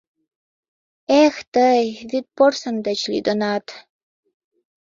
[1.23, 3.65] —Эх тый, вӱдпорсын деч лӱдынат!